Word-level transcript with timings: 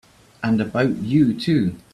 And 0.41 0.59
about 0.59 0.97
you 1.03 1.39
too! 1.39 1.75